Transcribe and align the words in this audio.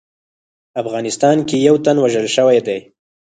افغانستان 0.81 1.37
کې 1.47 1.57
یو 1.67 1.75
تن 1.85 1.95
وژل 1.99 2.27
شوی 2.35 2.59
دی 2.67 2.79